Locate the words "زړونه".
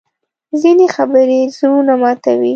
1.57-1.93